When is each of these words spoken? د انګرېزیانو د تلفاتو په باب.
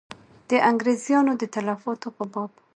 د 0.49 0.51
انګرېزیانو 0.69 1.31
د 1.41 1.43
تلفاتو 1.55 2.07
په 2.17 2.23
باب. 2.31 2.51